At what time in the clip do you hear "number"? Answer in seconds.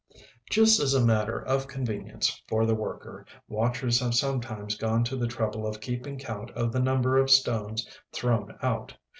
6.79-7.19